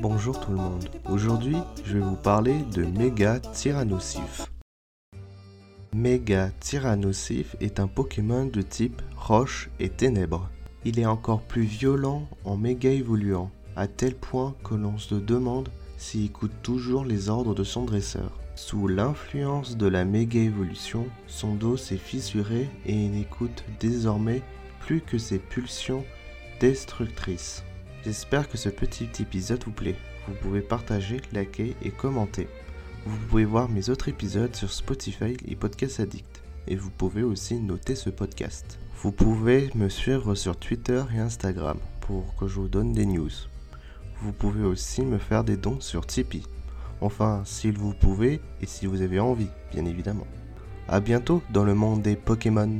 [0.00, 0.88] Bonjour tout le monde.
[1.10, 4.50] Aujourd'hui, je vais vous parler de Mega Tyrannosif.
[5.94, 10.48] Mega Tyrannosif est un Pokémon de type roche et ténèbres.
[10.86, 15.68] Il est encore plus violent en méga évoluant, à tel point que l'on se demande
[15.98, 18.32] s'il écoute toujours les ordres de son dresseur.
[18.54, 24.40] Sous l'influence de la méga évolution, son dos s'est fissuré et il n'écoute désormais
[24.80, 26.06] plus que ses pulsions
[26.58, 27.64] destructrices.
[28.04, 29.96] J'espère que ce petit épisode vous plaît.
[30.26, 32.48] Vous pouvez partager, liker et commenter.
[33.04, 36.42] Vous pouvez voir mes autres épisodes sur Spotify et Podcast Addict.
[36.66, 38.78] Et vous pouvez aussi noter ce podcast.
[39.02, 43.30] Vous pouvez me suivre sur Twitter et Instagram pour que je vous donne des news.
[44.22, 46.46] Vous pouvez aussi me faire des dons sur Tipeee.
[47.02, 50.26] Enfin, si vous pouvez et si vous avez envie, bien évidemment.
[50.88, 52.78] A bientôt dans le monde des Pokémon.